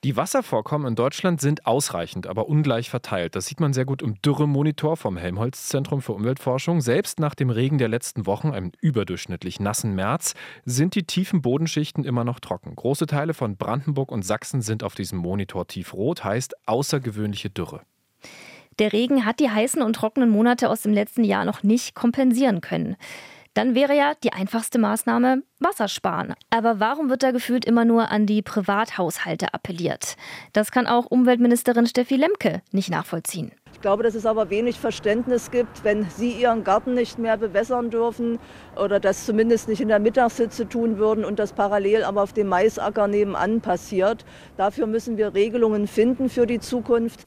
Die 0.05 0.15
Wasservorkommen 0.15 0.89
in 0.89 0.93
Deutschland 0.93 1.41
sind 1.41 1.65
ausreichend, 1.65 2.27
aber 2.27 2.47
ungleich 2.47 2.91
verteilt. 2.91 3.35
Das 3.35 3.47
sieht 3.47 3.59
man 3.59 3.73
sehr 3.73 3.85
gut 3.85 4.03
im 4.03 4.21
Dürremonitor 4.21 4.97
vom 4.97 5.17
Helmholtz-Zentrum 5.17 5.99
für 6.03 6.13
Umweltforschung. 6.13 6.79
Selbst 6.79 7.19
nach 7.19 7.33
dem 7.33 7.49
Regen 7.49 7.79
der 7.79 7.87
letzten 7.87 8.27
Wochen, 8.27 8.51
einem 8.51 8.71
überdurchschnittlich 8.81 9.59
nassen 9.59 9.95
März, 9.95 10.35
sind 10.63 10.93
die 10.93 11.07
tiefen 11.07 11.41
Bodenschichten 11.41 12.03
immer 12.03 12.23
noch 12.23 12.39
trocken. 12.39 12.75
Große 12.75 13.07
Teile 13.07 13.33
von 13.33 13.57
Brandenburg 13.57 14.11
und 14.11 14.23
Sachsen 14.23 14.61
sind 14.61 14.83
auf 14.83 14.93
diesem 14.93 15.17
Monitor 15.17 15.65
tiefrot, 15.65 16.23
heißt 16.23 16.53
außergewöhnliche 16.67 17.49
Dürre. 17.49 17.81
Der 18.77 18.93
Regen 18.93 19.25
hat 19.25 19.39
die 19.39 19.49
heißen 19.49 19.81
und 19.81 19.95
trockenen 19.95 20.29
Monate 20.29 20.69
aus 20.69 20.83
dem 20.83 20.93
letzten 20.93 21.23
Jahr 21.23 21.45
noch 21.45 21.63
nicht 21.63 21.95
kompensieren 21.95 22.61
können. 22.61 22.95
Dann 23.55 23.73
wäre 23.73 23.95
ja 23.95 24.13
die 24.21 24.33
einfachste 24.33 24.79
Maßnahme 24.79 25.41
Wasser 25.59 25.87
sparen. 25.87 26.33
Aber 26.49 26.81
warum 26.81 27.09
wird 27.09 27.23
da 27.23 27.31
gefühlt 27.31 27.63
immer 27.63 27.85
nur 27.85 28.11
an 28.11 28.25
die 28.25 28.41
Privathaushalte 28.41 29.53
appelliert? 29.53 30.17
Das 30.51 30.71
kann 30.71 30.87
auch 30.87 31.05
Umweltministerin 31.05 31.87
Steffi 31.87 32.17
Lemke 32.17 32.61
nicht 32.73 32.89
nachvollziehen. 32.89 33.53
Ich 33.71 33.79
glaube, 33.79 34.03
dass 34.03 34.13
es 34.13 34.25
aber 34.25 34.49
wenig 34.49 34.77
Verständnis 34.77 35.51
gibt, 35.51 35.85
wenn 35.85 36.09
Sie 36.09 36.31
Ihren 36.31 36.65
Garten 36.65 36.95
nicht 36.95 37.17
mehr 37.17 37.37
bewässern 37.37 37.89
dürfen 37.89 38.39
oder 38.75 38.99
das 38.99 39.25
zumindest 39.25 39.69
nicht 39.69 39.79
in 39.79 39.87
der 39.87 39.99
Mittagssitze 39.99 40.67
tun 40.67 40.97
würden 40.97 41.23
und 41.23 41.39
das 41.39 41.53
parallel 41.53 42.03
aber 42.03 42.23
auf 42.23 42.33
dem 42.33 42.47
Maisacker 42.47 43.07
nebenan 43.07 43.61
passiert. 43.61 44.25
Dafür 44.57 44.85
müssen 44.85 45.17
wir 45.17 45.33
Regelungen 45.33 45.87
finden 45.87 46.27
für 46.27 46.45
die 46.45 46.59
Zukunft. 46.59 47.25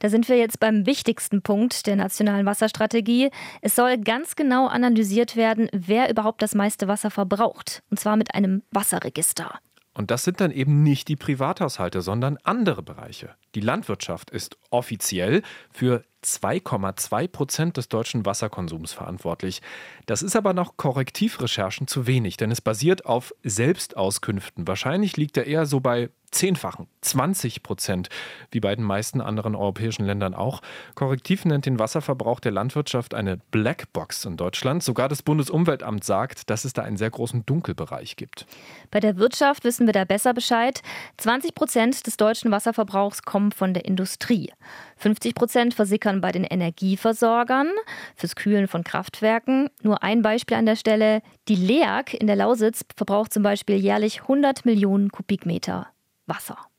Da 0.00 0.08
sind 0.08 0.28
wir 0.28 0.36
jetzt 0.36 0.60
beim 0.60 0.86
wichtigsten 0.86 1.42
Punkt 1.42 1.86
der 1.86 1.94
nationalen 1.94 2.46
Wasserstrategie. 2.46 3.30
Es 3.60 3.76
soll 3.76 3.98
ganz 3.98 4.34
genau 4.34 4.66
analysiert 4.66 5.36
werden, 5.36 5.68
wer 5.72 6.10
überhaupt 6.10 6.42
das 6.42 6.54
meiste 6.54 6.88
Wasser 6.88 7.10
verbraucht. 7.10 7.82
Und 7.90 8.00
zwar 8.00 8.16
mit 8.16 8.34
einem 8.34 8.62
Wasserregister. 8.70 9.60
Und 9.92 10.10
das 10.10 10.24
sind 10.24 10.40
dann 10.40 10.52
eben 10.52 10.82
nicht 10.82 11.08
die 11.08 11.16
Privathaushalte, 11.16 12.00
sondern 12.00 12.38
andere 12.44 12.82
Bereiche. 12.82 13.34
Die 13.54 13.60
Landwirtschaft 13.60 14.30
ist 14.30 14.56
offiziell 14.70 15.42
für 15.72 16.04
2,2 16.24 17.28
Prozent 17.28 17.76
des 17.76 17.88
deutschen 17.88 18.26
Wasserkonsums 18.26 18.92
verantwortlich. 18.92 19.62
Das 20.06 20.22
ist 20.22 20.36
aber 20.36 20.52
nach 20.52 20.76
Korrektivrecherchen 20.76 21.86
zu 21.86 22.06
wenig, 22.06 22.36
denn 22.36 22.50
es 22.50 22.60
basiert 22.60 23.06
auf 23.06 23.34
Selbstauskünften. 23.42 24.68
Wahrscheinlich 24.68 25.16
liegt 25.16 25.36
er 25.36 25.46
eher 25.46 25.66
so 25.66 25.80
bei 25.80 26.10
zehnfachen, 26.30 26.86
20 27.00 27.62
Prozent, 27.62 28.08
wie 28.50 28.60
bei 28.60 28.74
den 28.76 28.84
meisten 28.84 29.20
anderen 29.20 29.56
europäischen 29.56 30.04
Ländern 30.04 30.34
auch. 30.34 30.60
Korrektiv 30.94 31.44
nennt 31.44 31.66
den 31.66 31.78
Wasserverbrauch 31.78 32.40
der 32.40 32.52
Landwirtschaft 32.52 33.14
eine 33.14 33.38
Blackbox 33.50 34.26
in 34.26 34.36
Deutschland. 34.36 34.82
Sogar 34.82 35.08
das 35.08 35.22
Bundesumweltamt 35.22 36.04
sagt, 36.04 36.48
dass 36.50 36.64
es 36.64 36.72
da 36.72 36.82
einen 36.82 36.96
sehr 36.96 37.10
großen 37.10 37.44
Dunkelbereich 37.46 38.16
gibt. 38.16 38.46
Bei 38.90 39.00
der 39.00 39.16
Wirtschaft 39.16 39.64
wissen 39.64 39.86
wir 39.86 39.92
da 39.92 40.04
besser 40.04 40.32
Bescheid. 40.32 40.82
20 41.16 41.54
Prozent 41.54 42.06
des 42.06 42.16
deutschen 42.16 42.50
Wasserverbrauchs 42.50 43.22
kommen 43.22 43.39
von 43.50 43.72
der 43.72 43.86
Industrie. 43.86 44.52
50 44.98 45.34
Prozent 45.34 45.74
versickern 45.74 46.20
bei 46.20 46.32
den 46.32 46.44
Energieversorgern 46.44 47.70
fürs 48.14 48.36
Kühlen 48.36 48.68
von 48.68 48.84
Kraftwerken. 48.84 49.70
Nur 49.82 50.02
ein 50.02 50.22
Beispiel 50.22 50.56
an 50.56 50.66
der 50.66 50.76
Stelle. 50.76 51.22
Die 51.48 51.56
LEAG 51.56 52.12
in 52.12 52.26
der 52.26 52.36
Lausitz 52.36 52.84
verbraucht 52.94 53.32
zum 53.32 53.42
Beispiel 53.42 53.76
jährlich 53.76 54.22
100 54.22 54.66
Millionen 54.66 55.10
Kubikmeter 55.10 55.88
Wasser. 56.26 56.69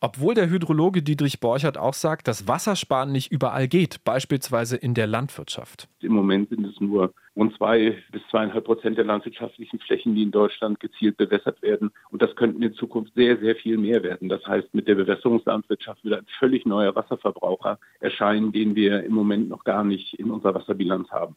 Obwohl 0.00 0.34
der 0.34 0.50
Hydrologe 0.50 1.02
Dietrich 1.02 1.40
Borchert 1.40 1.78
auch 1.78 1.94
sagt, 1.94 2.28
dass 2.28 2.46
Wassersparen 2.46 3.12
nicht 3.12 3.32
überall 3.32 3.66
geht, 3.66 4.04
beispielsweise 4.04 4.76
in 4.76 4.94
der 4.94 5.06
Landwirtschaft. 5.06 5.88
Im 6.00 6.12
Moment 6.12 6.50
sind 6.50 6.66
es 6.66 6.80
nur 6.80 7.14
rund 7.34 7.56
zwei 7.56 7.96
bis 8.12 8.22
zweieinhalb 8.30 8.64
Prozent 8.64 8.98
der 8.98 9.04
landwirtschaftlichen 9.04 9.78
Flächen, 9.78 10.14
die 10.14 10.22
in 10.22 10.30
Deutschland 10.30 10.80
gezielt 10.80 11.16
bewässert 11.16 11.60
werden. 11.62 11.90
Und 12.10 12.22
das 12.22 12.34
könnten 12.34 12.62
in 12.62 12.74
Zukunft 12.74 13.14
sehr, 13.14 13.38
sehr 13.38 13.56
viel 13.56 13.78
mehr 13.78 14.02
werden. 14.02 14.28
Das 14.28 14.44
heißt, 14.46 14.74
mit 14.74 14.88
der 14.88 14.94
Bewässerungslandwirtschaft 14.94 16.04
wird 16.04 16.14
ein 16.14 16.26
völlig 16.38 16.66
neuer 16.66 16.94
Wasserverbraucher 16.94 17.78
erscheinen, 18.00 18.52
den 18.52 18.74
wir 18.74 19.04
im 19.04 19.12
Moment 19.12 19.48
noch 19.48 19.64
gar 19.64 19.84
nicht 19.84 20.14
in 20.14 20.30
unserer 20.30 20.54
Wasserbilanz 20.54 21.10
haben. 21.10 21.36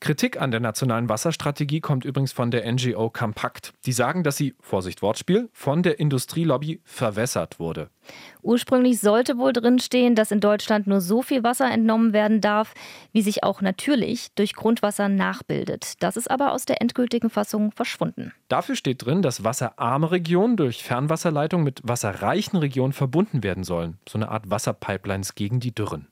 Kritik 0.00 0.40
an 0.40 0.50
der 0.50 0.60
nationalen 0.60 1.08
Wasserstrategie 1.08 1.80
kommt 1.80 2.04
übrigens 2.04 2.32
von 2.32 2.50
der 2.50 2.70
NGO 2.70 3.10
Compact. 3.10 3.72
Die 3.86 3.92
sagen, 3.92 4.22
dass 4.22 4.36
sie, 4.36 4.54
Vorsicht 4.60 5.02
Wortspiel, 5.02 5.48
von 5.52 5.82
der 5.82 5.98
Industrielobby 5.98 6.80
verwässert 6.84 7.58
wurde. 7.58 7.85
Ursprünglich 8.42 9.00
sollte 9.00 9.38
wohl 9.38 9.52
drinstehen, 9.52 10.14
dass 10.14 10.30
in 10.30 10.40
Deutschland 10.40 10.86
nur 10.86 11.00
so 11.00 11.22
viel 11.22 11.42
Wasser 11.42 11.70
entnommen 11.70 12.12
werden 12.12 12.40
darf, 12.40 12.74
wie 13.12 13.22
sich 13.22 13.42
auch 13.42 13.60
natürlich 13.60 14.28
durch 14.34 14.54
Grundwasser 14.54 15.08
nachbildet. 15.08 16.02
Das 16.02 16.16
ist 16.16 16.30
aber 16.30 16.52
aus 16.52 16.64
der 16.64 16.80
endgültigen 16.80 17.30
Fassung 17.30 17.72
verschwunden. 17.72 18.32
Dafür 18.48 18.76
steht 18.76 19.04
drin, 19.04 19.22
dass 19.22 19.44
wasserarme 19.44 20.10
Regionen 20.10 20.56
durch 20.56 20.82
Fernwasserleitungen 20.82 21.64
mit 21.64 21.80
wasserreichen 21.82 22.58
Regionen 22.58 22.92
verbunden 22.92 23.42
werden 23.42 23.64
sollen. 23.64 23.98
So 24.08 24.18
eine 24.18 24.28
Art 24.28 24.50
Wasserpipelines 24.50 25.34
gegen 25.34 25.60
die 25.60 25.74
Dürren. 25.74 26.06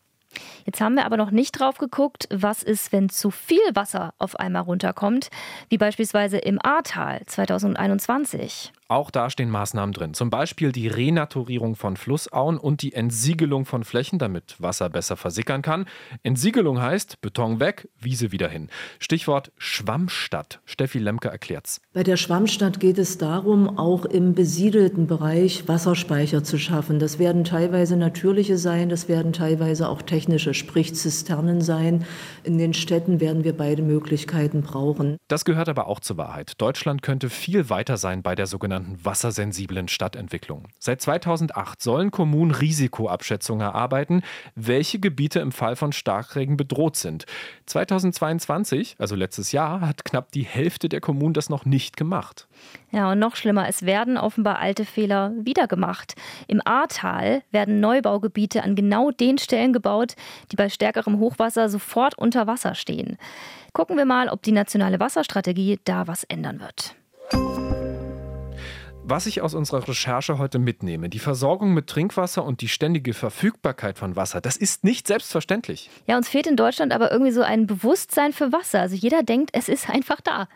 Jetzt 0.64 0.81
haben 0.81 0.95
wir 0.95 1.04
aber 1.04 1.16
noch 1.16 1.31
nicht 1.31 1.59
drauf 1.59 1.78
geguckt, 1.78 2.28
was 2.31 2.62
ist, 2.62 2.93
wenn 2.93 3.09
zu 3.09 3.31
viel 3.31 3.61
Wasser 3.75 4.14
auf 4.19 4.37
einmal 4.37 4.62
runterkommt, 4.62 5.28
wie 5.69 5.78
beispielsweise 5.78 6.38
im 6.38 6.59
Ahrtal 6.64 7.23
2021. 7.26 8.73
Auch 8.88 9.11
da 9.11 9.31
stehen 9.31 9.49
Maßnahmen 9.49 9.95
drin. 9.95 10.12
Zum 10.12 10.29
Beispiel 10.29 10.71
die 10.71 10.88
Renaturierung 10.88 11.75
von 11.75 11.97
Flussauen 11.97 12.59
und 12.59 12.83
die 12.83 12.93
Entsiegelung 12.93 13.64
von 13.64 13.83
Flächen, 13.83 14.19
damit 14.19 14.57
Wasser 14.59 14.91
besser 14.91 15.17
versickern 15.17 15.62
kann. 15.62 15.87
Entsiegelung 16.23 16.83
heißt 16.83 17.23
Beton 17.23 17.61
weg, 17.61 17.88
Wiese 17.99 18.31
wieder 18.31 18.49
hin. 18.49 18.69
Stichwort 18.99 19.53
Schwammstadt. 19.57 20.61
Steffi 20.67 20.99
Lemke 20.99 21.29
erklärt's. 21.29 21.81
Bei 21.95 22.03
der 22.03 22.19
Schwammstadt 22.19 22.79
geht 22.79 22.99
es 22.99 23.17
darum, 23.17 23.79
auch 23.79 24.05
im 24.05 24.35
besiedelten 24.35 25.07
Bereich 25.07 25.67
Wasserspeicher 25.67 26.45
zu 26.45 26.59
schaffen. 26.59 26.99
Das 26.99 27.19
werden 27.19 27.45
teilweise 27.45 27.97
natürliche 27.97 28.59
sein, 28.59 28.91
das 28.91 29.09
werden 29.09 29.33
teilweise 29.33 29.88
auch 29.88 30.03
technische, 30.03 30.53
sprich 30.53 30.95
Zisternen 30.95 31.62
sein. 31.62 32.05
In 32.43 32.59
den 32.59 32.75
Städten 32.75 33.19
werden 33.19 33.45
wir 33.45 33.57
beide 33.57 33.81
Möglichkeiten 33.81 34.61
brauchen. 34.61 35.17
Das 35.29 35.47
gehört 35.47 35.71
aber 35.71 35.87
auch 35.87 36.00
zur 36.00 36.19
Wahrheit. 36.19 36.53
Deutschland 36.59 37.00
könnte 37.00 37.31
viel 37.31 37.71
weiter 37.71 37.97
sein 37.97 38.23
bei 38.23 38.35
der 38.35 38.47
sogenannten 38.47 38.74
sogenannten 38.75 39.04
wassersensiblen 39.04 39.88
Stadtentwicklung. 39.88 40.64
Seit 40.78 41.00
2008 41.00 41.81
sollen 41.81 42.11
Kommunen 42.11 42.50
Risikoabschätzungen 42.50 43.66
erarbeiten, 43.66 44.23
welche 44.54 44.99
Gebiete 44.99 45.40
im 45.40 45.52
Fall 45.52 45.76
von 45.76 45.93
Starkregen 45.93 46.57
bedroht 46.57 46.97
sind. 46.97 47.25
2022, 47.66 48.97
also 48.99 49.14
letztes 49.14 49.52
Jahr, 49.52 49.81
hat 49.81 50.04
knapp 50.04 50.33
die 50.33 50.43
Hälfte 50.43 50.88
der 50.88 51.00
Kommunen 51.00 51.34
das 51.34 51.49
noch 51.49 51.65
nicht 51.65 51.97
gemacht. 51.97 52.49
Ja, 52.91 53.13
und 53.13 53.19
noch 53.19 53.37
schlimmer, 53.37 53.69
es 53.69 53.82
werden 53.82 54.17
offenbar 54.17 54.58
alte 54.58 54.84
Fehler 54.84 55.32
wieder 55.39 55.67
gemacht. 55.67 56.15
Im 56.49 56.60
Ahrtal 56.65 57.43
werden 57.50 57.80
Neubaugebiete 57.80 58.63
an 58.63 58.75
genau 58.75 59.10
den 59.10 59.39
Stellen 59.39 59.73
gebaut, 59.73 60.15
die 60.50 60.56
bei 60.56 60.69
stärkerem 60.69 61.19
Hochwasser 61.19 61.69
sofort 61.69 62.17
unter 62.19 62.47
Wasser 62.47 62.75
stehen. 62.75 63.19
Gucken 63.73 63.97
wir 63.97 64.04
mal, 64.04 64.28
ob 64.28 64.43
die 64.43 64.52
nationale 64.52 65.00
Wasserstrategie 65.00 65.80
da 65.84 66.06
was 66.06 66.25
ändern 66.25 66.60
wird. 66.60 66.95
Was 69.06 69.26
ich 69.26 69.43
aus 69.43 69.52
unserer 69.52 69.86
Recherche 69.86 70.38
heute 70.38 70.58
mitnehme, 70.58 71.10
die 71.10 71.19
Versorgung 71.19 71.75
mit 71.75 71.88
Trinkwasser 71.88 72.43
und 72.43 72.62
die 72.62 72.69
ständige 72.69 73.12
Verfügbarkeit 73.12 73.99
von 73.99 74.17
Wasser, 74.17 74.40
das 74.40 74.56
ist 74.56 74.82
nicht 74.82 75.06
selbstverständlich. 75.06 75.90
Ja, 76.06 76.17
uns 76.17 76.30
fehlt 76.30 76.47
in 76.47 76.56
Deutschland 76.56 76.90
aber 76.90 77.12
irgendwie 77.12 77.30
so 77.30 77.43
ein 77.43 77.67
Bewusstsein 77.67 78.32
für 78.32 78.50
Wasser. 78.50 78.80
Also 78.80 78.97
jeder 78.97 79.23
denkt, 79.23 79.50
es 79.52 79.69
ist 79.69 79.90
einfach 79.90 80.23
da. 80.23 80.49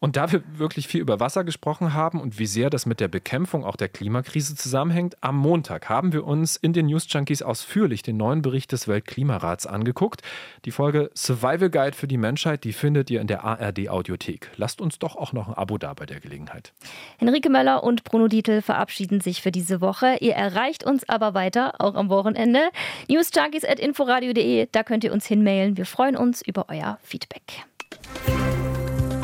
Und 0.00 0.16
da 0.16 0.32
wir 0.32 0.42
wirklich 0.56 0.88
viel 0.88 1.00
über 1.00 1.20
Wasser 1.20 1.44
gesprochen 1.44 1.94
haben 1.94 2.20
und 2.20 2.38
wie 2.38 2.46
sehr 2.46 2.70
das 2.70 2.86
mit 2.86 3.00
der 3.00 3.08
Bekämpfung 3.08 3.64
auch 3.64 3.76
der 3.76 3.88
Klimakrise 3.88 4.56
zusammenhängt, 4.56 5.16
am 5.20 5.36
Montag 5.36 5.88
haben 5.88 6.12
wir 6.12 6.26
uns 6.26 6.56
in 6.56 6.72
den 6.72 6.86
News 6.86 7.06
Junkies 7.08 7.42
ausführlich 7.42 8.02
den 8.02 8.16
neuen 8.16 8.42
Bericht 8.42 8.72
des 8.72 8.88
Weltklimarats 8.88 9.66
angeguckt. 9.66 10.22
Die 10.64 10.70
Folge 10.70 11.10
Survival 11.14 11.70
Guide 11.70 11.96
für 11.96 12.08
die 12.08 12.16
Menschheit, 12.16 12.64
die 12.64 12.72
findet 12.72 13.10
ihr 13.10 13.20
in 13.20 13.26
der 13.26 13.44
ARD 13.44 13.88
Audiothek. 13.88 14.50
Lasst 14.56 14.80
uns 14.80 14.98
doch 14.98 15.16
auch 15.16 15.32
noch 15.32 15.48
ein 15.48 15.54
Abo 15.54 15.78
da 15.78 15.94
bei 15.94 16.06
der 16.06 16.20
Gelegenheit. 16.20 16.72
Henrike 17.18 17.50
Möller 17.50 17.82
und 17.84 18.04
Bruno 18.04 18.28
Dietl 18.28 18.62
verabschieden 18.62 19.20
sich 19.20 19.42
für 19.42 19.52
diese 19.52 19.80
Woche. 19.80 20.16
Ihr 20.20 20.34
erreicht 20.34 20.84
uns 20.84 21.08
aber 21.08 21.34
weiter, 21.34 21.74
auch 21.78 21.94
am 21.94 22.08
Wochenende. 22.08 22.70
newsjunkies.inforadio.de, 23.08 24.68
da 24.72 24.82
könnt 24.82 25.04
ihr 25.04 25.12
uns 25.12 25.26
hinmailen. 25.26 25.76
Wir 25.76 25.86
freuen 25.86 26.16
uns 26.16 26.42
über 26.42 26.66
euer 26.68 26.98
Feedback. 27.02 27.64